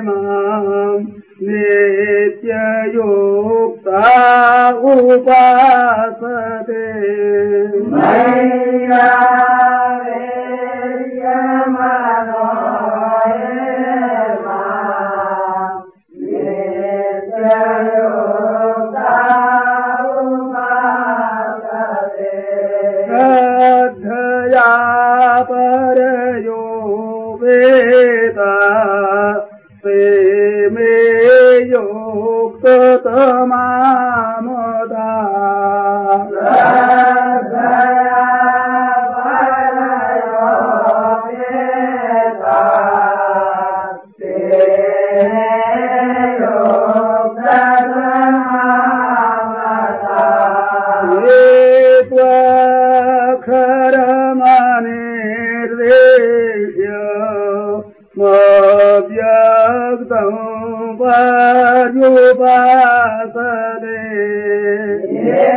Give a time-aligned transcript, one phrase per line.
[63.86, 65.55] Hare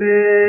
[0.00, 0.39] Amen.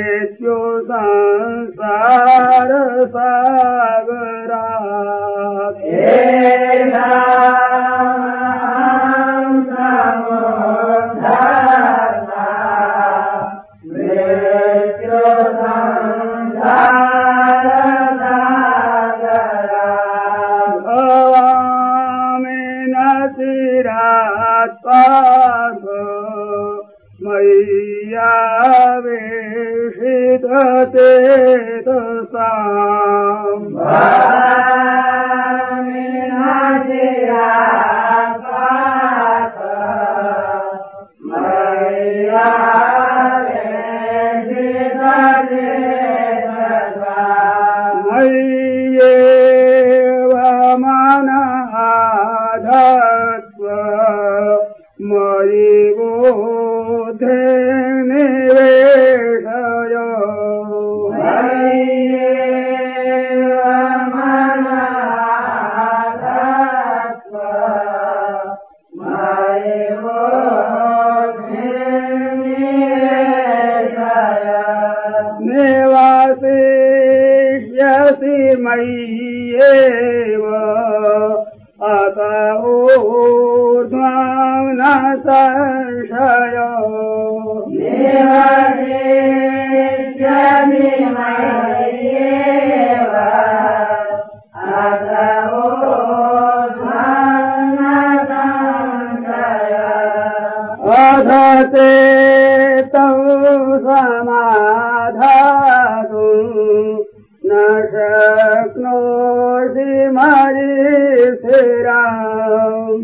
[78.72, 79.11] mas
[111.54, 113.04] Ram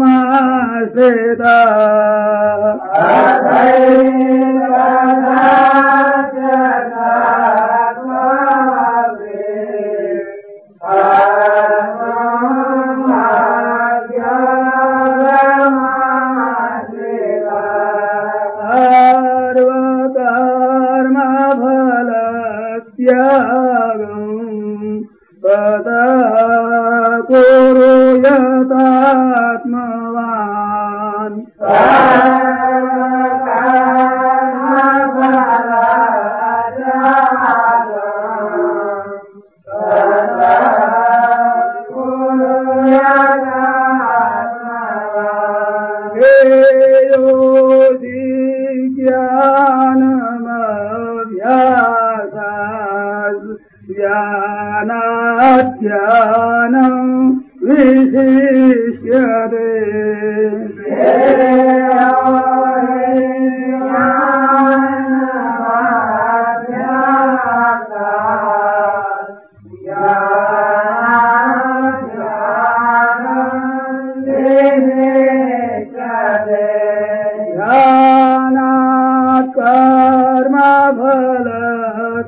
[0.00, 1.56] मां सेता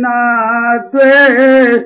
[0.00, 1.00] 那最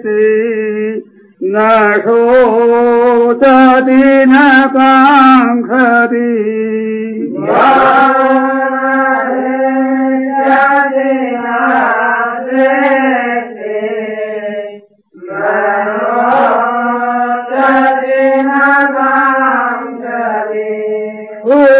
[0.02, 1.04] 是
[1.40, 3.92] 那受他的
[4.26, 6.14] 那帮客的。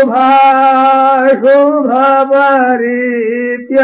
[0.09, 3.79] Shubha Shubha Parityadi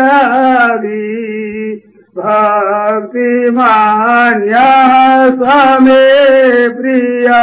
[5.41, 7.43] समे प्रिया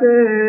[0.00, 0.43] ते